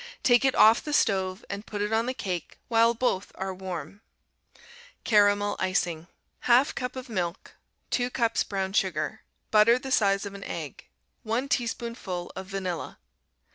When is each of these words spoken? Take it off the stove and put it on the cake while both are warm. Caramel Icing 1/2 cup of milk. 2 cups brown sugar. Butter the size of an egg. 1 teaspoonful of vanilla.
Take 0.23 0.43
it 0.43 0.55
off 0.55 0.83
the 0.83 0.93
stove 0.93 1.45
and 1.47 1.63
put 1.67 1.79
it 1.79 1.93
on 1.93 2.07
the 2.07 2.15
cake 2.15 2.57
while 2.69 2.95
both 2.95 3.31
are 3.35 3.53
warm. 3.53 4.01
Caramel 5.03 5.55
Icing 5.59 6.07
1/2 6.45 6.73
cup 6.73 6.95
of 6.95 7.07
milk. 7.07 7.53
2 7.91 8.09
cups 8.09 8.43
brown 8.43 8.73
sugar. 8.73 9.21
Butter 9.51 9.77
the 9.77 9.91
size 9.91 10.25
of 10.25 10.33
an 10.33 10.43
egg. 10.43 10.85
1 11.21 11.47
teaspoonful 11.49 12.31
of 12.35 12.47
vanilla. 12.47 12.97